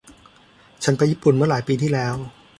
[0.83, 2.13] ฉันไปญี่ปุ่นเมื่อหลายปีที่แล้ว